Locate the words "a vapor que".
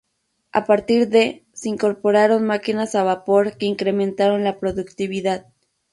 2.95-3.67